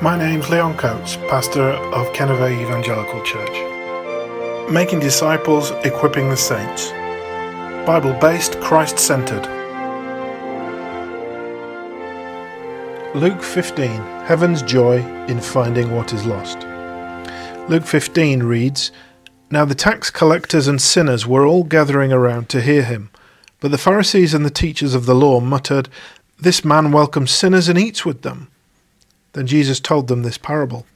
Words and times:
My 0.00 0.16
name's 0.16 0.48
Leon 0.48 0.76
Coates, 0.76 1.16
pastor 1.28 1.70
of 1.70 2.12
Kenneveigh 2.12 2.62
Evangelical 2.62 3.20
Church. 3.24 4.70
Making 4.70 5.00
disciples, 5.00 5.72
equipping 5.82 6.28
the 6.28 6.36
saints. 6.36 6.92
Bible 7.84 8.12
based, 8.20 8.60
Christ 8.60 9.00
centered. 9.00 9.44
Luke 13.16 13.42
15 13.42 13.88
Heaven's 14.26 14.62
joy 14.62 14.98
in 15.26 15.40
finding 15.40 15.92
what 15.92 16.12
is 16.12 16.24
lost. 16.24 16.58
Luke 17.68 17.84
15 17.84 18.44
reads 18.44 18.92
Now 19.50 19.64
the 19.64 19.74
tax 19.74 20.10
collectors 20.10 20.68
and 20.68 20.80
sinners 20.80 21.26
were 21.26 21.44
all 21.44 21.64
gathering 21.64 22.12
around 22.12 22.48
to 22.50 22.60
hear 22.60 22.84
him. 22.84 23.10
But 23.58 23.72
the 23.72 23.78
Pharisees 23.78 24.32
and 24.32 24.44
the 24.44 24.50
teachers 24.50 24.94
of 24.94 25.06
the 25.06 25.16
law 25.16 25.40
muttered, 25.40 25.88
This 26.38 26.64
man 26.64 26.92
welcomes 26.92 27.32
sinners 27.32 27.68
and 27.68 27.76
eats 27.76 28.04
with 28.04 28.22
them. 28.22 28.52
Then 29.32 29.46
Jesus 29.46 29.80
told 29.80 30.08
them 30.08 30.22
this 30.22 30.38
parable 30.38 30.86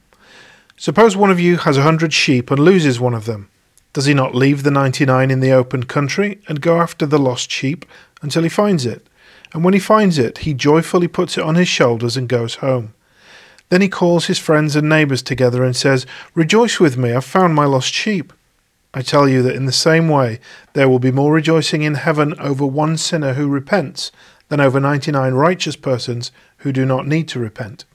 Suppose 0.75 1.15
one 1.15 1.31
of 1.31 1.39
you 1.39 1.57
has 1.57 1.77
a 1.77 1.83
hundred 1.83 2.13
sheep 2.13 2.49
and 2.51 2.59
loses 2.59 2.99
one 2.99 3.13
of 3.13 3.25
them. 3.25 3.49
Does 3.93 4.05
he 4.05 4.13
not 4.13 4.33
leave 4.33 4.63
the 4.63 4.71
ninety 4.71 5.05
nine 5.05 5.29
in 5.29 5.39
the 5.39 5.51
open 5.51 5.83
country 5.83 6.39
and 6.47 6.61
go 6.61 6.79
after 6.79 7.05
the 7.05 7.19
lost 7.19 7.51
sheep 7.51 7.85
until 8.21 8.43
he 8.43 8.49
finds 8.49 8.85
it? 8.85 9.07
And 9.53 9.63
when 9.63 9.75
he 9.75 9.79
finds 9.79 10.17
it, 10.17 10.39
he 10.39 10.53
joyfully 10.53 11.07
puts 11.07 11.37
it 11.37 11.43
on 11.43 11.55
his 11.55 11.67
shoulders 11.67 12.17
and 12.17 12.27
goes 12.27 12.55
home. 12.55 12.93
Then 13.69 13.81
he 13.81 13.87
calls 13.87 14.25
his 14.25 14.39
friends 14.39 14.75
and 14.75 14.89
neighbors 14.89 15.21
together 15.21 15.63
and 15.63 15.75
says, 15.75 16.05
Rejoice 16.33 16.79
with 16.79 16.97
me, 16.97 17.13
I've 17.13 17.23
found 17.23 17.53
my 17.53 17.65
lost 17.65 17.93
sheep. 17.93 18.33
I 18.95 19.01
tell 19.01 19.27
you 19.27 19.41
that 19.43 19.55
in 19.55 19.65
the 19.65 19.71
same 19.71 20.09
way 20.09 20.39
there 20.73 20.89
will 20.89 20.99
be 20.99 21.11
more 21.11 21.33
rejoicing 21.33 21.81
in 21.81 21.95
heaven 21.95 22.33
over 22.39 22.65
one 22.65 22.97
sinner 22.97 23.33
who 23.33 23.47
repents 23.47 24.11
than 24.49 24.59
over 24.59 24.79
ninety 24.79 25.11
nine 25.11 25.33
righteous 25.33 25.75
persons 25.75 26.31
who 26.57 26.71
do 26.71 26.85
not 26.85 27.07
need 27.07 27.27
to 27.29 27.39
repent. 27.39 27.85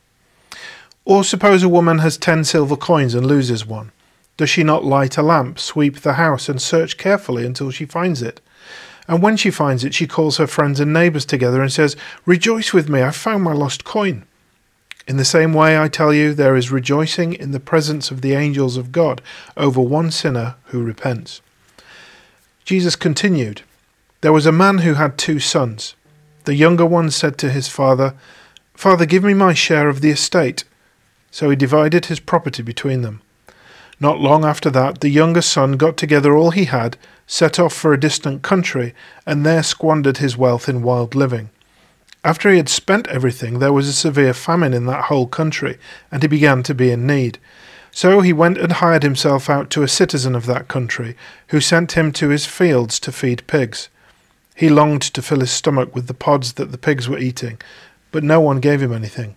Or 1.09 1.25
suppose 1.25 1.63
a 1.63 1.71
woman 1.71 2.01
has 2.01 2.19
ten 2.19 2.45
silver 2.45 2.77
coins 2.77 3.15
and 3.15 3.25
loses 3.25 3.65
one. 3.65 3.93
Does 4.37 4.51
she 4.51 4.63
not 4.63 4.85
light 4.85 5.17
a 5.17 5.23
lamp, 5.23 5.59
sweep 5.59 6.01
the 6.01 6.13
house, 6.13 6.51
and 6.51 6.61
search 6.61 6.99
carefully 6.99 7.47
until 7.47 7.71
she 7.71 7.87
finds 7.87 8.21
it? 8.21 8.43
And 9.09 9.23
when 9.23 9.39
she 9.39 9.51
finds 9.51 9.85
it, 9.85 9.95
she 9.95 10.07
calls 10.07 10.37
her 10.37 10.47
friends 10.47 10.81
and 10.81 10.93
neighbors 10.93 11.25
together 11.25 11.63
and 11.63 11.73
says, 11.73 11.97
Rejoice 12.27 12.75
with 12.75 12.91
me, 12.91 13.01
I've 13.01 13.17
found 13.17 13.43
my 13.43 13.55
lost 13.55 13.85
coin. 13.85 14.27
In 15.07 15.17
the 15.17 15.25
same 15.25 15.55
way, 15.55 15.79
I 15.79 15.89
tell 15.89 16.13
you, 16.13 16.35
there 16.35 16.55
is 16.55 16.71
rejoicing 16.71 17.33
in 17.33 17.53
the 17.53 17.59
presence 17.59 18.11
of 18.11 18.21
the 18.21 18.35
angels 18.35 18.77
of 18.77 18.93
God 18.93 19.23
over 19.57 19.81
one 19.81 20.11
sinner 20.11 20.57
who 20.65 20.85
repents. 20.85 21.41
Jesus 22.67 22.97
continued, 22.97 23.63
There 24.21 24.35
was 24.35 24.45
a 24.45 24.53
man 24.53 24.79
who 24.79 24.93
had 24.93 25.17
two 25.17 25.41
sons. 25.41 25.95
The 26.45 26.55
younger 26.55 26.85
one 26.85 27.11
said 27.11 27.39
to 27.39 27.49
his 27.49 27.67
father, 27.67 28.15
Father, 28.75 29.07
give 29.07 29.25
me 29.25 29.33
my 29.33 29.55
share 29.55 29.89
of 29.89 30.03
the 30.03 30.11
estate. 30.11 30.65
So 31.31 31.51
he 31.51 31.57
divided 31.57 32.07
his 32.07 32.21
property 32.21 32.63
between 32.63 33.03
them. 33.03 33.23
Not 34.01 34.21
long 34.21 34.45
after 34.45 34.71
that, 34.71 35.01
the 35.01 35.09
younger 35.09 35.43
son 35.43 35.73
got 35.73 35.97
together 35.97 36.37
all 36.37 36.53
he 36.53 36.67
had, 36.67 36.97
set 37.27 37.59
off 37.59 37.75
for 37.75 37.93
a 37.93 38.01
distant 38.01 38.43
country, 38.43 38.95
and 39.27 39.45
there 39.45 39.63
squandered 39.63 40.19
his 40.19 40.37
wealth 40.37 40.69
in 40.69 40.83
wild 40.83 41.15
living. 41.15 41.51
After 42.25 42.51
he 42.51 42.57
had 42.57 42.69
spent 42.69 43.07
everything, 43.09 43.59
there 43.59 43.73
was 43.73 43.89
a 43.89 43.93
severe 43.93 44.35
famine 44.35 44.75
in 44.75 44.87
that 44.87 45.05
whole 45.05 45.27
country, 45.27 45.79
and 46.11 46.23
he 46.23 46.29
began 46.29 46.63
to 46.65 46.75
be 46.75 46.91
in 46.91 47.07
need. 47.07 47.39
So 47.91 48.21
he 48.21 48.33
went 48.33 48.59
and 48.59 48.73
hired 48.73 49.03
himself 49.03 49.51
out 49.51 49.71
to 49.71 49.83
a 49.83 49.89
citizen 49.89 50.35
of 50.35 50.47
that 50.47 50.69
country, 50.69 51.17
who 51.49 51.61
sent 51.61 51.93
him 51.93 52.13
to 52.13 52.29
his 52.29 52.47
fields 52.47 53.01
to 53.01 53.13
feed 53.13 53.47
pigs. 53.47 53.89
He 54.55 54.69
longed 54.69 55.03
to 55.03 55.23
fill 55.23 55.41
his 55.41 55.51
stomach 55.51 55.95
with 55.95 56.07
the 56.07 56.15
pods 56.15 56.55
that 56.55 56.73
the 56.73 56.79
pigs 56.79 57.09
were 57.09 57.19
eating, 57.19 57.61
but 58.13 58.25
no 58.25 58.41
one 58.41 58.61
gave 58.61 58.83
him 58.83 58.93
anything. 58.93 59.37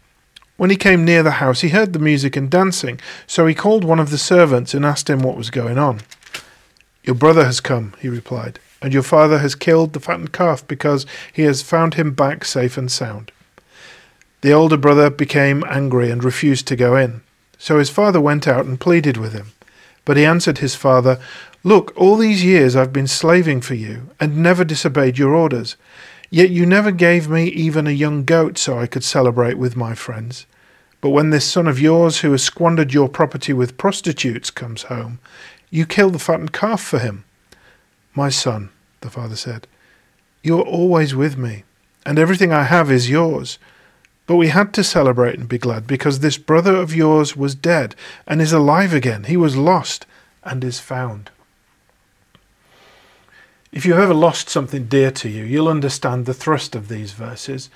When 0.61 0.69
he 0.69 0.75
came 0.75 1.03
near 1.03 1.23
the 1.23 1.41
house, 1.41 1.61
he 1.61 1.69
heard 1.69 1.91
the 1.91 1.97
music 1.97 2.37
and 2.37 2.47
dancing, 2.47 2.99
so 3.25 3.47
he 3.47 3.55
called 3.55 3.83
one 3.83 3.99
of 3.99 4.11
the 4.11 4.17
servants 4.19 4.75
and 4.75 4.85
asked 4.85 5.09
him 5.09 5.23
what 5.23 5.35
was 5.35 5.49
going 5.49 5.79
on. 5.79 6.01
Your 7.03 7.15
brother 7.15 7.45
has 7.45 7.59
come, 7.59 7.95
he 7.99 8.07
replied, 8.07 8.59
and 8.79 8.93
your 8.93 9.01
father 9.01 9.39
has 9.39 9.55
killed 9.55 9.93
the 9.93 9.99
fattened 9.99 10.33
calf 10.33 10.67
because 10.67 11.07
he 11.33 11.41
has 11.45 11.63
found 11.63 11.95
him 11.95 12.13
back 12.13 12.45
safe 12.45 12.77
and 12.77 12.91
sound. 12.91 13.31
The 14.41 14.51
older 14.51 14.77
brother 14.77 15.09
became 15.09 15.63
angry 15.67 16.11
and 16.11 16.23
refused 16.23 16.67
to 16.67 16.75
go 16.75 16.95
in. 16.95 17.21
So 17.57 17.79
his 17.79 17.89
father 17.89 18.21
went 18.21 18.47
out 18.47 18.65
and 18.65 18.79
pleaded 18.79 19.17
with 19.17 19.33
him. 19.33 19.53
But 20.05 20.17
he 20.17 20.25
answered 20.25 20.59
his 20.59 20.75
father, 20.75 21.19
Look, 21.63 21.91
all 21.95 22.17
these 22.17 22.43
years 22.43 22.75
I've 22.75 22.93
been 22.93 23.07
slaving 23.07 23.61
for 23.61 23.73
you, 23.73 24.11
and 24.19 24.37
never 24.37 24.63
disobeyed 24.63 25.17
your 25.17 25.33
orders. 25.33 25.75
Yet 26.29 26.51
you 26.51 26.67
never 26.67 26.91
gave 26.91 27.27
me 27.27 27.47
even 27.47 27.87
a 27.87 27.91
young 27.91 28.25
goat 28.25 28.59
so 28.59 28.77
I 28.77 28.85
could 28.85 29.03
celebrate 29.03 29.57
with 29.57 29.75
my 29.75 29.95
friends. 29.95 30.45
But 31.01 31.09
when 31.09 31.31
this 31.31 31.45
son 31.45 31.67
of 31.67 31.79
yours, 31.79 32.19
who 32.19 32.31
has 32.31 32.43
squandered 32.43 32.93
your 32.93 33.09
property 33.09 33.53
with 33.53 33.77
prostitutes, 33.77 34.51
comes 34.51 34.83
home, 34.83 35.19
you 35.69 35.85
kill 35.85 36.11
the 36.11 36.19
fattened 36.19 36.53
calf 36.53 36.81
for 36.81 36.99
him. 36.99 37.25
My 38.13 38.29
son, 38.29 38.69
the 39.01 39.09
father 39.09 39.35
said, 39.35 39.67
you 40.43 40.57
are 40.57 40.63
always 40.63 41.13
with 41.13 41.37
me, 41.37 41.63
and 42.05 42.17
everything 42.17 42.51
I 42.51 42.63
have 42.63 42.91
is 42.91 43.09
yours. 43.09 43.59
But 44.25 44.37
we 44.37 44.47
had 44.47 44.73
to 44.73 44.83
celebrate 44.83 45.37
and 45.37 45.47
be 45.47 45.57
glad 45.57 45.85
because 45.85 46.19
this 46.19 46.37
brother 46.37 46.75
of 46.75 46.95
yours 46.95 47.35
was 47.35 47.53
dead 47.53 47.95
and 48.25 48.41
is 48.41 48.53
alive 48.53 48.93
again. 48.93 49.25
He 49.25 49.37
was 49.37 49.57
lost 49.57 50.05
and 50.43 50.63
is 50.63 50.79
found. 50.79 51.29
If 53.71 53.85
you've 53.85 53.97
ever 53.97 54.13
lost 54.13 54.49
something 54.49 54.85
dear 54.85 55.11
to 55.11 55.29
you, 55.29 55.43
you'll 55.43 55.67
understand 55.67 56.25
the 56.25 56.33
thrust 56.33 56.75
of 56.75 56.87
these 56.87 57.13
verses. 57.13 57.69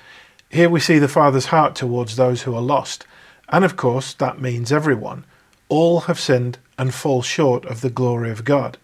Here 0.50 0.68
we 0.68 0.80
see 0.80 0.98
the 0.98 1.08
Father's 1.08 1.46
heart 1.46 1.74
towards 1.74 2.16
those 2.16 2.42
who 2.42 2.54
are 2.54 2.62
lost, 2.62 3.06
and 3.48 3.64
of 3.64 3.76
course 3.76 4.12
that 4.14 4.40
means 4.40 4.72
everyone. 4.72 5.24
All 5.68 6.00
have 6.00 6.20
sinned 6.20 6.58
and 6.78 6.94
fall 6.94 7.22
short 7.22 7.64
of 7.66 7.80
the 7.80 7.90
glory 7.90 8.30
of 8.30 8.44
God. 8.44 8.78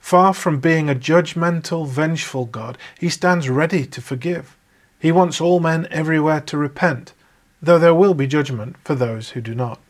Far 0.00 0.32
from 0.34 0.60
being 0.60 0.88
a 0.88 0.94
judgmental, 0.94 1.86
vengeful 1.88 2.46
God, 2.46 2.78
he 2.98 3.08
stands 3.08 3.48
ready 3.48 3.84
to 3.86 4.00
forgive. 4.00 4.56
He 4.98 5.12
wants 5.12 5.40
all 5.40 5.60
men 5.60 5.86
everywhere 5.90 6.40
to 6.42 6.56
repent, 6.56 7.12
though 7.60 7.78
there 7.78 7.94
will 7.94 8.14
be 8.14 8.26
judgment 8.26 8.76
for 8.84 8.94
those 8.94 9.30
who 9.30 9.40
do 9.40 9.54
not. 9.54 9.80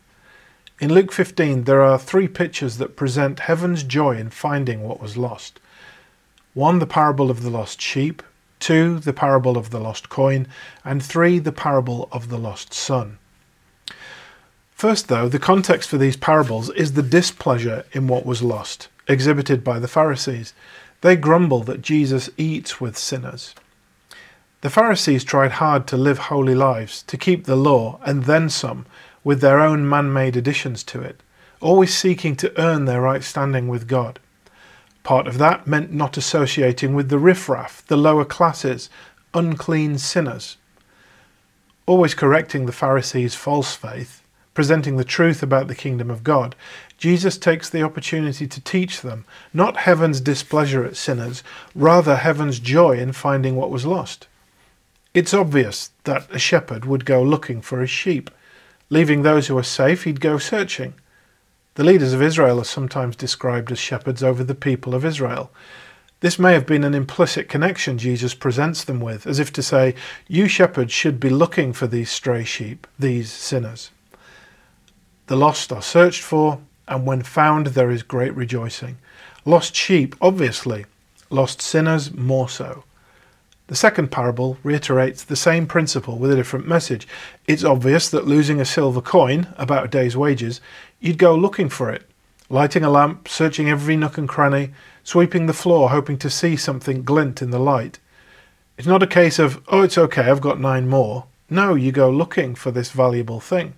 In 0.79 0.93
Luke 0.93 1.11
15, 1.11 1.63
there 1.63 1.81
are 1.81 1.97
three 1.97 2.27
pictures 2.27 2.77
that 2.77 2.95
present 2.95 3.41
heaven's 3.41 3.81
joy 3.83 4.17
in 4.17 4.29
finding 4.29 4.83
what 4.83 4.99
was 4.99 5.17
lost. 5.17 5.59
1. 6.53 6.79
The 6.79 6.85
parable 6.85 7.31
of 7.31 7.41
the 7.41 7.49
lost 7.49 7.81
sheep. 7.81 8.21
2. 8.59 8.99
The 8.99 9.13
parable 9.13 9.57
of 9.57 9.71
the 9.71 9.79
lost 9.79 10.09
coin. 10.09 10.47
And 10.83 11.01
3. 11.01 11.39
The 11.39 11.51
parable 11.51 12.07
of 12.11 12.29
the 12.29 12.37
lost 12.37 12.73
son. 12.73 13.17
First, 14.77 15.07
though, 15.07 15.27
the 15.27 15.39
context 15.39 15.89
for 15.89 15.97
these 15.97 16.15
parables 16.15 16.69
is 16.69 16.93
the 16.93 17.01
displeasure 17.01 17.83
in 17.93 18.07
what 18.07 18.27
was 18.27 18.43
lost, 18.43 18.89
exhibited 19.07 19.63
by 19.63 19.79
the 19.79 19.87
Pharisees. 19.87 20.53
They 21.01 21.15
grumble 21.15 21.63
that 21.63 21.81
Jesus 21.81 22.29
eats 22.37 22.79
with 22.79 22.95
sinners. 22.95 23.55
The 24.61 24.69
Pharisees 24.69 25.23
tried 25.23 25.53
hard 25.53 25.87
to 25.87 25.97
live 25.97 26.19
holy 26.19 26.53
lives, 26.53 27.01
to 27.07 27.17
keep 27.17 27.45
the 27.45 27.55
law, 27.55 27.99
and 28.05 28.25
then 28.25 28.49
some, 28.49 28.85
with 29.23 29.41
their 29.41 29.59
own 29.59 29.89
man 29.89 30.13
made 30.13 30.37
additions 30.37 30.83
to 30.83 31.01
it, 31.01 31.21
always 31.59 31.97
seeking 31.97 32.35
to 32.35 32.61
earn 32.61 32.85
their 32.85 33.01
right 33.01 33.23
standing 33.23 33.67
with 33.67 33.87
God. 33.87 34.19
Part 35.01 35.25
of 35.25 35.39
that 35.39 35.65
meant 35.65 35.91
not 35.91 36.17
associating 36.17 36.93
with 36.93 37.09
the 37.09 37.17
riffraff, 37.17 37.83
the 37.87 37.97
lower 37.97 38.25
classes, 38.25 38.91
unclean 39.33 39.97
sinners. 39.97 40.57
Always 41.87 42.13
correcting 42.13 42.67
the 42.67 42.71
Pharisees' 42.71 43.33
false 43.33 43.73
faith, 43.73 44.21
presenting 44.57 44.97
the 44.97 45.03
truth 45.03 45.43
about 45.43 45.67
the 45.67 45.75
kingdom 45.75 46.09
of 46.09 46.23
God, 46.23 46.55
Jesus 46.97 47.37
takes 47.37 47.69
the 47.69 47.83
opportunity 47.83 48.47
to 48.47 48.59
teach 48.59 49.01
them 49.01 49.23
not 49.53 49.77
heaven's 49.77 50.19
displeasure 50.19 50.83
at 50.83 50.97
sinners, 50.97 51.43
rather 51.75 52.15
heaven's 52.15 52.57
joy 52.57 52.97
in 52.97 53.11
finding 53.11 53.55
what 53.55 53.69
was 53.69 53.85
lost. 53.85 54.27
It's 55.13 55.31
obvious 55.31 55.91
that 56.05 56.25
a 56.31 56.39
shepherd 56.39 56.85
would 56.85 57.05
go 57.05 57.21
looking 57.21 57.61
for 57.61 57.81
his 57.81 57.91
sheep. 57.91 58.31
Leaving 58.89 59.21
those 59.21 59.45
who 59.45 59.55
are 59.59 59.61
safe, 59.61 60.05
he'd 60.05 60.19
go 60.19 60.39
searching. 60.39 60.95
The 61.75 61.83
leaders 61.83 62.13
of 62.13 62.23
Israel 62.23 62.59
are 62.59 62.63
sometimes 62.63 63.15
described 63.15 63.71
as 63.71 63.77
shepherds 63.77 64.23
over 64.23 64.43
the 64.43 64.55
people 64.55 64.95
of 64.95 65.05
Israel. 65.05 65.51
This 66.21 66.39
may 66.39 66.53
have 66.53 66.65
been 66.65 66.83
an 66.83 66.95
implicit 66.95 67.47
connection 67.47 67.99
Jesus 67.99 68.33
presents 68.33 68.83
them 68.83 69.01
with, 69.01 69.27
as 69.27 69.37
if 69.37 69.53
to 69.53 69.61
say, 69.61 69.93
You 70.27 70.47
shepherds 70.47 70.93
should 70.93 71.19
be 71.19 71.29
looking 71.29 71.73
for 71.73 71.85
these 71.85 72.09
stray 72.09 72.43
sheep, 72.43 72.87
these 72.97 73.31
sinners. 73.31 73.91
The 75.27 75.35
lost 75.35 75.73
are 75.73 75.81
searched 75.81 76.23
for, 76.23 76.59
and 76.87 77.05
when 77.05 77.21
found, 77.21 77.67
there 77.67 77.91
is 77.91 78.01
great 78.01 78.33
rejoicing. 78.33 78.97
Lost 79.43 79.75
sheep, 79.75 80.15
obviously, 80.21 80.85
lost 81.29 81.61
sinners, 81.61 82.13
more 82.13 82.47
so. 82.47 82.85
The 83.67 83.75
second 83.75 84.09
parable 84.09 84.57
reiterates 84.63 85.25
the 85.25 85.35
same 85.35 85.67
principle 85.67 86.17
with 86.17 86.31
a 86.31 86.35
different 86.37 86.65
message. 86.65 87.05
It's 87.45 87.65
obvious 87.65 88.09
that 88.09 88.25
losing 88.25 88.61
a 88.61 88.65
silver 88.65 89.01
coin, 89.01 89.53
about 89.57 89.83
a 89.83 89.89
day's 89.89 90.15
wages, 90.15 90.61
you'd 91.01 91.17
go 91.17 91.35
looking 91.35 91.67
for 91.67 91.91
it, 91.91 92.09
lighting 92.49 92.85
a 92.85 92.89
lamp, 92.89 93.27
searching 93.27 93.69
every 93.69 93.97
nook 93.97 94.17
and 94.17 94.29
cranny, 94.29 94.71
sweeping 95.03 95.45
the 95.45 95.53
floor, 95.53 95.89
hoping 95.89 96.17
to 96.19 96.29
see 96.29 96.55
something 96.55 97.03
glint 97.03 97.41
in 97.41 97.51
the 97.51 97.59
light. 97.59 97.99
It's 98.77 98.87
not 98.87 99.03
a 99.03 99.07
case 99.07 99.39
of, 99.39 99.61
oh, 99.67 99.81
it's 99.81 99.97
okay, 99.97 100.29
I've 100.29 100.39
got 100.39 100.61
nine 100.61 100.87
more. 100.87 101.25
No, 101.49 101.75
you 101.75 101.91
go 101.91 102.09
looking 102.09 102.55
for 102.55 102.71
this 102.71 102.91
valuable 102.91 103.41
thing. 103.41 103.73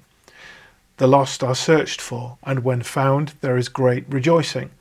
The 1.00 1.07
lost 1.07 1.46
are 1.46 1.56
searched 1.56 2.01
for, 2.01 2.38
and 2.44 2.66
when 2.66 2.81
found, 2.81 3.34
there 3.40 3.56
is 3.56 3.69
great 3.69 4.04
rejoicing. 4.10 4.72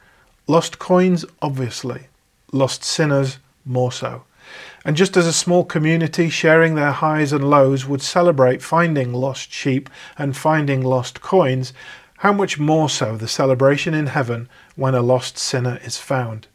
Lost 0.49 0.81
coins, 0.81 1.25
obviously. 1.41 2.09
Lost 2.51 2.83
sinners, 2.83 3.39
more 3.65 3.93
so. 3.93 4.25
And 4.85 4.97
just 4.97 5.17
as 5.17 5.29
a 5.29 5.33
small 5.33 5.65
community 5.65 6.29
sharing 6.29 6.75
their 6.75 6.91
highs 6.91 7.33
and 7.33 7.49
lows 7.49 7.87
would 7.87 8.03
celebrate 8.03 8.63
finding 8.63 9.13
lost 9.13 9.53
sheep 9.53 9.89
and 10.17 10.37
finding 10.37 10.83
lost 10.83 11.21
coins, 11.21 11.73
how 12.17 12.33
much 12.33 12.59
more 12.59 12.89
so 12.89 13.17
the 13.17 13.29
celebration 13.29 13.95
in 13.95 14.09
heaven 14.09 14.49
when 14.75 14.97
a 14.97 15.03
lost 15.03 15.39
sinner 15.39 15.79
is 15.85 15.99
found. 15.99 16.49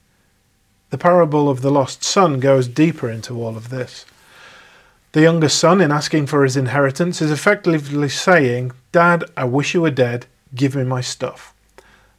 The 0.90 0.98
parable 0.98 1.50
of 1.50 1.62
the 1.62 1.72
lost 1.72 2.04
son 2.04 2.42
goes 2.42 2.68
deeper 2.68 3.10
into 3.10 3.42
all 3.42 3.56
of 3.56 3.70
this. 3.70 4.06
The 5.14 5.22
younger 5.22 5.50
son, 5.50 5.80
in 5.80 5.92
asking 5.92 6.26
for 6.26 6.44
his 6.44 6.58
inheritance, 6.58 7.22
is 7.22 7.30
effectively 7.30 8.10
saying, 8.10 8.72
Dad, 8.92 9.24
I 9.38 9.44
wish 9.44 9.76
you 9.76 9.82
were 9.82 9.92
dead, 9.92 10.26
give 10.56 10.76
me 10.76 10.84
my 10.84 11.02
stuff. 11.02 11.54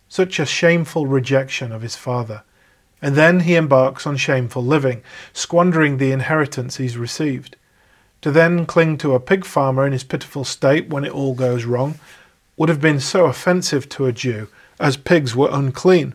Such 0.08 0.38
a 0.38 0.46
shameful 0.46 1.08
rejection 1.08 1.72
of 1.72 1.82
his 1.82 1.96
father. 1.96 2.44
And 3.02 3.16
then 3.16 3.40
he 3.40 3.56
embarks 3.56 4.06
on 4.06 4.16
shameful 4.16 4.62
living, 4.62 5.02
squandering 5.32 5.98
the 5.98 6.12
inheritance 6.12 6.76
he's 6.76 6.96
received. 6.96 7.56
To 8.22 8.30
then 8.30 8.64
cling 8.64 8.96
to 8.98 9.14
a 9.14 9.20
pig 9.20 9.44
farmer 9.44 9.84
in 9.84 9.92
his 9.92 10.04
pitiful 10.04 10.44
state 10.44 10.88
when 10.88 11.04
it 11.04 11.12
all 11.12 11.34
goes 11.34 11.64
wrong 11.64 11.98
would 12.56 12.68
have 12.68 12.80
been 12.80 13.00
so 13.00 13.26
offensive 13.26 13.88
to 13.88 14.06
a 14.06 14.12
Jew, 14.12 14.46
as 14.78 14.96
pigs 14.96 15.34
were 15.34 15.50
unclean. 15.50 16.14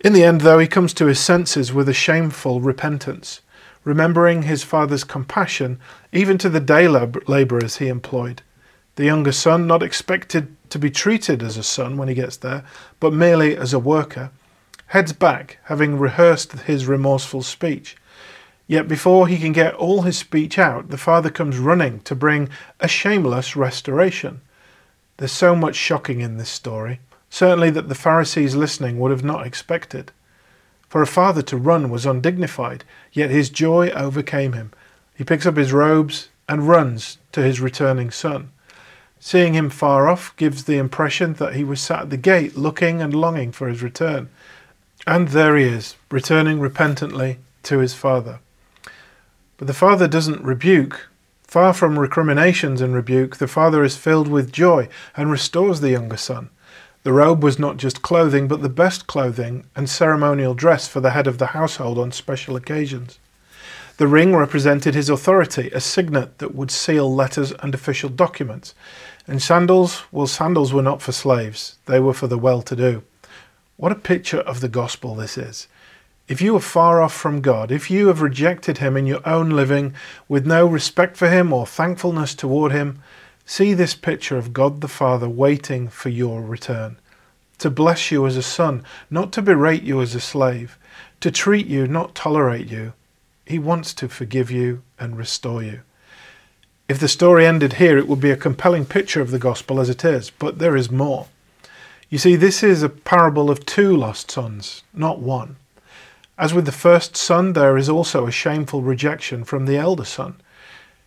In 0.00 0.12
the 0.12 0.24
end, 0.24 0.40
though, 0.40 0.58
he 0.58 0.66
comes 0.66 0.92
to 0.94 1.06
his 1.06 1.20
senses 1.20 1.72
with 1.72 1.88
a 1.88 1.94
shameful 1.94 2.60
repentance 2.60 3.42
remembering 3.84 4.42
his 4.42 4.64
father's 4.64 5.04
compassion 5.04 5.78
even 6.12 6.38
to 6.38 6.48
the 6.48 6.60
day 6.60 6.88
labourers 6.88 7.76
he 7.76 7.88
employed. 7.88 8.42
The 8.96 9.04
younger 9.04 9.32
son, 9.32 9.66
not 9.66 9.82
expected 9.82 10.56
to 10.70 10.78
be 10.78 10.90
treated 10.90 11.42
as 11.42 11.56
a 11.56 11.62
son 11.62 11.96
when 11.96 12.08
he 12.08 12.14
gets 12.14 12.36
there, 12.36 12.64
but 13.00 13.12
merely 13.12 13.56
as 13.56 13.72
a 13.72 13.78
worker, 13.78 14.30
heads 14.86 15.12
back, 15.12 15.58
having 15.64 15.98
rehearsed 15.98 16.52
his 16.52 16.86
remorseful 16.86 17.42
speech. 17.42 17.96
Yet 18.66 18.88
before 18.88 19.28
he 19.28 19.38
can 19.38 19.52
get 19.52 19.74
all 19.74 20.02
his 20.02 20.16
speech 20.16 20.58
out, 20.58 20.88
the 20.90 20.96
father 20.96 21.28
comes 21.28 21.58
running 21.58 22.00
to 22.00 22.14
bring 22.14 22.48
a 22.80 22.88
shameless 22.88 23.56
restoration. 23.56 24.40
There's 25.16 25.32
so 25.32 25.54
much 25.54 25.76
shocking 25.76 26.20
in 26.20 26.38
this 26.38 26.48
story, 26.48 27.00
certainly 27.28 27.70
that 27.70 27.88
the 27.88 27.94
Pharisees 27.94 28.56
listening 28.56 28.98
would 28.98 29.10
have 29.10 29.24
not 29.24 29.46
expected. 29.46 30.12
For 30.94 31.02
a 31.02 31.08
father 31.08 31.42
to 31.42 31.56
run 31.56 31.90
was 31.90 32.06
undignified, 32.06 32.84
yet 33.12 33.28
his 33.28 33.50
joy 33.50 33.90
overcame 33.90 34.52
him. 34.52 34.70
He 35.16 35.24
picks 35.24 35.44
up 35.44 35.56
his 35.56 35.72
robes 35.72 36.28
and 36.48 36.68
runs 36.68 37.18
to 37.32 37.42
his 37.42 37.60
returning 37.60 38.12
son. 38.12 38.52
Seeing 39.18 39.54
him 39.54 39.70
far 39.70 40.06
off 40.08 40.36
gives 40.36 40.62
the 40.62 40.78
impression 40.78 41.32
that 41.32 41.56
he 41.56 41.64
was 41.64 41.80
sat 41.80 42.02
at 42.02 42.10
the 42.10 42.16
gate 42.16 42.56
looking 42.56 43.02
and 43.02 43.12
longing 43.12 43.50
for 43.50 43.66
his 43.66 43.82
return. 43.82 44.28
And 45.04 45.26
there 45.30 45.56
he 45.56 45.64
is, 45.64 45.96
returning 46.12 46.60
repentantly 46.60 47.38
to 47.64 47.78
his 47.78 47.94
father. 47.94 48.38
But 49.56 49.66
the 49.66 49.74
father 49.74 50.06
doesn't 50.06 50.44
rebuke. 50.44 51.08
Far 51.42 51.72
from 51.72 51.98
recriminations 51.98 52.80
and 52.80 52.94
rebuke, 52.94 53.38
the 53.38 53.48
father 53.48 53.82
is 53.82 53.96
filled 53.96 54.28
with 54.28 54.52
joy 54.52 54.88
and 55.16 55.28
restores 55.28 55.80
the 55.80 55.90
younger 55.90 56.18
son. 56.18 56.50
The 57.04 57.12
robe 57.12 57.42
was 57.42 57.58
not 57.58 57.76
just 57.76 58.00
clothing, 58.00 58.48
but 58.48 58.62
the 58.62 58.70
best 58.70 59.06
clothing 59.06 59.66
and 59.76 59.90
ceremonial 59.90 60.54
dress 60.54 60.88
for 60.88 61.00
the 61.00 61.10
head 61.10 61.26
of 61.26 61.36
the 61.36 61.48
household 61.48 61.98
on 61.98 62.12
special 62.12 62.56
occasions. 62.56 63.18
The 63.98 64.06
ring 64.06 64.34
represented 64.34 64.94
his 64.94 65.10
authority, 65.10 65.70
a 65.74 65.80
signet 65.80 66.38
that 66.38 66.54
would 66.54 66.70
seal 66.70 67.14
letters 67.14 67.52
and 67.60 67.74
official 67.74 68.08
documents. 68.08 68.74
And 69.26 69.42
sandals, 69.42 70.04
well, 70.12 70.26
sandals 70.26 70.72
were 70.72 70.82
not 70.82 71.02
for 71.02 71.12
slaves, 71.12 71.76
they 71.84 72.00
were 72.00 72.14
for 72.14 72.26
the 72.26 72.38
well 72.38 72.62
to 72.62 72.74
do. 72.74 73.02
What 73.76 73.92
a 73.92 73.96
picture 73.96 74.40
of 74.40 74.60
the 74.60 74.68
gospel 74.70 75.14
this 75.14 75.36
is. 75.36 75.68
If 76.26 76.40
you 76.40 76.56
are 76.56 76.60
far 76.60 77.02
off 77.02 77.12
from 77.12 77.42
God, 77.42 77.70
if 77.70 77.90
you 77.90 78.06
have 78.06 78.22
rejected 78.22 78.78
Him 78.78 78.96
in 78.96 79.04
your 79.04 79.20
own 79.28 79.50
living 79.50 79.92
with 80.26 80.46
no 80.46 80.66
respect 80.66 81.18
for 81.18 81.28
Him 81.28 81.52
or 81.52 81.66
thankfulness 81.66 82.34
toward 82.34 82.72
Him, 82.72 83.02
See 83.46 83.74
this 83.74 83.94
picture 83.94 84.38
of 84.38 84.52
God 84.54 84.80
the 84.80 84.88
Father 84.88 85.28
waiting 85.28 85.88
for 85.88 86.08
your 86.08 86.42
return, 86.42 86.96
to 87.58 87.68
bless 87.68 88.10
you 88.10 88.26
as 88.26 88.36
a 88.36 88.42
son, 88.42 88.84
not 89.10 89.32
to 89.32 89.42
berate 89.42 89.82
you 89.82 90.00
as 90.00 90.14
a 90.14 90.20
slave, 90.20 90.78
to 91.20 91.30
treat 91.30 91.66
you, 91.66 91.86
not 91.86 92.14
tolerate 92.14 92.68
you. 92.68 92.94
He 93.44 93.58
wants 93.58 93.92
to 93.94 94.08
forgive 94.08 94.50
you 94.50 94.82
and 94.98 95.18
restore 95.18 95.62
you. 95.62 95.80
If 96.88 96.98
the 96.98 97.08
story 97.08 97.46
ended 97.46 97.74
here, 97.74 97.98
it 97.98 98.08
would 98.08 98.20
be 98.20 98.30
a 98.30 98.36
compelling 98.36 98.86
picture 98.86 99.20
of 99.20 99.30
the 99.30 99.38
gospel 99.38 99.78
as 99.78 99.90
it 99.90 100.04
is, 100.04 100.30
but 100.30 100.58
there 100.58 100.76
is 100.76 100.90
more. 100.90 101.26
You 102.08 102.18
see, 102.18 102.36
this 102.36 102.62
is 102.62 102.82
a 102.82 102.88
parable 102.88 103.50
of 103.50 103.66
two 103.66 103.96
lost 103.96 104.30
sons, 104.30 104.82
not 104.94 105.18
one. 105.18 105.56
As 106.38 106.54
with 106.54 106.64
the 106.64 106.72
first 106.72 107.16
son, 107.16 107.52
there 107.52 107.76
is 107.76 107.88
also 107.88 108.26
a 108.26 108.32
shameful 108.32 108.82
rejection 108.82 109.44
from 109.44 109.66
the 109.66 109.76
elder 109.76 110.04
son. 110.04 110.36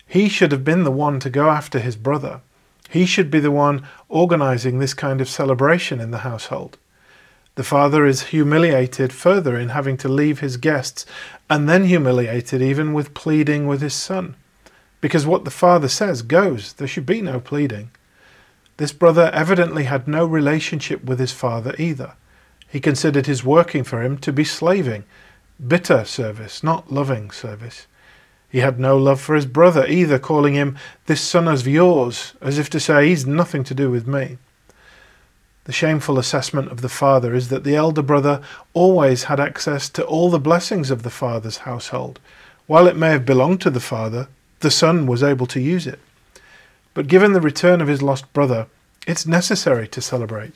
He 0.08 0.30
should 0.30 0.52
have 0.52 0.64
been 0.64 0.84
the 0.84 0.92
one 0.92 1.20
to 1.20 1.30
go 1.30 1.50
after 1.50 1.80
his 1.80 1.98
brother. 1.98 2.42
He 2.90 3.06
should 3.06 3.30
be 3.30 3.42
the 3.42 3.52
one 3.52 3.86
organizing 4.08 4.80
this 4.80 4.94
kind 4.94 5.20
of 5.20 5.30
celebration 5.30 6.00
in 6.00 6.12
the 6.12 6.20
household. 6.20 6.78
The 7.56 7.64
father 7.64 8.06
is 8.06 8.28
humiliated 8.28 9.12
further 9.12 9.58
in 9.58 9.70
having 9.70 9.98
to 9.98 10.08
leave 10.08 10.40
his 10.40 10.58
guests, 10.58 11.06
and 11.50 11.68
then 11.68 11.86
humiliated 11.86 12.62
even 12.62 12.94
with 12.94 13.14
pleading 13.14 13.68
with 13.68 13.82
his 13.82 13.96
son. 13.96 14.36
Because 15.02 15.26
what 15.26 15.44
the 15.44 15.52
father 15.52 15.88
says 15.88 16.22
goes, 16.22 16.74
there 16.74 16.88
should 16.88 17.06
be 17.06 17.22
no 17.22 17.40
pleading. 17.40 17.92
This 18.78 18.94
brother 18.94 19.32
evidently 19.34 19.86
had 19.86 20.08
no 20.08 20.26
relationship 20.26 21.04
with 21.04 21.20
his 21.20 21.32
father 21.32 21.76
either. 21.78 22.14
He 22.70 22.80
considered 22.80 23.26
his 23.26 23.44
working 23.44 23.84
for 23.84 24.04
him 24.04 24.18
to 24.20 24.32
be 24.32 24.44
slaving, 24.44 25.04
bitter 25.66 26.06
service, 26.06 26.64
not 26.64 26.92
loving 26.92 27.32
service. 27.32 27.88
He 28.50 28.60
had 28.60 28.80
no 28.80 28.98
love 28.98 29.20
for 29.20 29.36
his 29.36 29.46
brother 29.46 29.86
either, 29.88 30.20
calling 30.20 30.54
him 30.54 30.78
this 31.06 31.22
son 31.22 31.48
of 31.48 31.68
yours, 31.68 32.34
as 32.42 32.58
if 32.58 32.70
to 32.72 32.80
say 32.80 33.08
he's 33.08 33.26
nothing 33.26 33.64
to 33.66 33.74
do 33.74 33.92
with 33.92 34.08
me. 34.08 34.38
The 35.66 35.74
shameful 35.74 36.18
assessment 36.18 36.72
of 36.72 36.80
the 36.80 36.88
father 36.88 37.36
is 37.36 37.50
that 37.50 37.66
the 37.66 37.76
elder 37.76 38.02
brother 38.02 38.42
always 38.74 39.26
had 39.26 39.40
access 39.40 39.90
to 39.90 40.06
all 40.06 40.30
the 40.30 40.40
blessings 40.40 40.90
of 40.90 41.04
the 41.04 41.10
father's 41.10 41.58
household. 41.58 42.22
While 42.68 42.88
it 42.88 42.96
may 42.96 43.10
have 43.10 43.26
belonged 43.26 43.60
to 43.62 43.70
the 43.70 43.82
father, 43.82 44.30
the 44.62 44.72
son 44.72 45.08
was 45.08 45.22
able 45.22 45.46
to 45.48 45.60
use 45.60 45.86
it. 45.86 46.00
But 46.94 47.08
given 47.08 47.34
the 47.34 47.42
return 47.42 47.82
of 47.82 47.90
his 47.90 48.02
lost 48.02 48.32
brother, 48.32 48.68
it's 49.06 49.28
necessary 49.28 49.90
to 49.90 50.02
celebrate. 50.02 50.54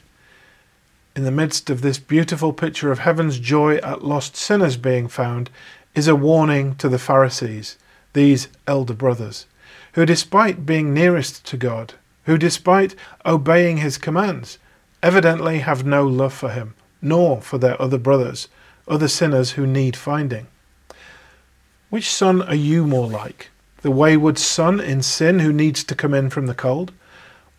In 1.13 1.25
the 1.25 1.31
midst 1.31 1.69
of 1.69 1.81
this 1.81 1.99
beautiful 1.99 2.53
picture 2.53 2.89
of 2.89 2.99
heaven's 2.99 3.37
joy 3.37 3.77
at 3.77 4.05
lost 4.05 4.37
sinners 4.37 4.77
being 4.77 5.09
found, 5.09 5.49
is 5.95 6.07
a 6.07 6.15
warning 6.15 6.75
to 6.75 6.89
the 6.89 6.99
Pharisees, 6.99 7.77
these 8.13 8.47
elder 8.67 8.93
brothers, 8.93 9.45
who, 9.93 10.05
despite 10.05 10.65
being 10.65 10.93
nearest 10.93 11.45
to 11.45 11.57
God, 11.57 11.93
who, 12.25 12.37
despite 12.37 12.95
obeying 13.25 13.77
his 13.77 13.97
commands, 13.97 14.57
evidently 15.03 15.59
have 15.59 15.85
no 15.85 16.05
love 16.05 16.33
for 16.33 16.49
him, 16.49 16.73
nor 17.01 17.41
for 17.41 17.57
their 17.57 17.81
other 17.81 17.97
brothers, 17.97 18.47
other 18.87 19.07
sinners 19.07 19.51
who 19.51 19.65
need 19.65 19.95
finding. 19.95 20.47
Which 21.89 22.09
son 22.09 22.41
are 22.41 22.55
you 22.55 22.85
more 22.87 23.07
like? 23.07 23.49
The 23.81 23.91
wayward 23.91 24.37
son 24.37 24.79
in 24.79 25.01
sin 25.01 25.39
who 25.39 25.51
needs 25.51 25.83
to 25.85 25.95
come 25.95 26.13
in 26.13 26.29
from 26.29 26.45
the 26.45 26.53
cold? 26.53 26.91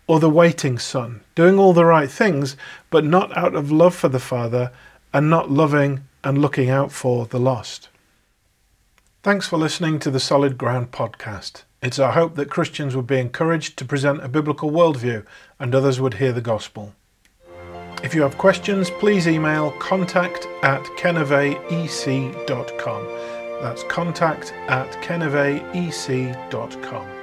or 0.07 0.21
the 0.21 0.31
waiting 0.31 0.79
son, 0.79 1.21
doing 1.35 1.59
all 1.59 1.73
the 1.73 1.85
right 1.85 2.11
things, 2.11 2.57
but 2.91 3.05
not 3.05 3.35
out 3.37 3.55
of 3.55 3.71
love 3.71 3.95
for 3.95 4.09
the 4.09 4.19
Father 4.19 4.71
and 5.13 5.31
not 5.31 5.51
loving 5.51 6.01
and 6.25 6.39
looking 6.39 6.69
out 6.69 6.93
for 6.93 7.27
the 7.27 7.41
lost. 7.41 7.89
Thanks 9.23 9.47
for 9.47 9.57
listening 9.57 10.01
to 10.01 10.11
the 10.11 10.19
Solid 10.19 10.59
Ground 10.59 10.91
podcast. 10.91 11.63
It's 11.81 12.01
our 12.01 12.11
hope 12.11 12.35
that 12.35 12.51
Christians 12.51 12.97
would 12.97 13.07
be 13.07 13.21
encouraged 13.21 13.79
to 13.79 13.85
present 13.85 14.25
a 14.25 14.29
biblical 14.29 14.73
worldview 14.73 15.25
and 15.61 15.73
others 15.73 16.01
would 16.01 16.15
hear 16.15 16.33
the 16.33 16.41
gospel. 16.41 16.93
If 18.03 18.17
you 18.17 18.23
have 18.23 18.37
questions, 18.37 18.91
please 18.91 19.29
email 19.29 19.71
contact 19.79 20.49
at 20.65 20.83
kenneveec.com. 20.99 23.05
That's 23.63 23.85
contact 23.85 24.53
at 24.67 24.91
kenneveec.com. 25.05 27.22